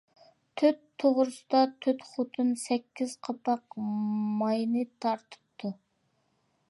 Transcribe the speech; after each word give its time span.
«تۆت» 0.61 0.79
توغرىسىدا 1.03 1.61
تۆت 1.85 2.01
خوتۇن 2.07 2.49
سەككىز 2.63 3.13
قاپاق 3.29 3.79
ماينى 4.41 4.85
تارتىپتۇ. 5.07 5.73